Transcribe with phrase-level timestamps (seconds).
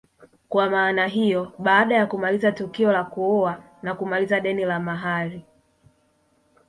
[0.49, 5.45] Kwa maana hiyo baada ya kumaliza tukio la kuoa na kumaliza deni la mahari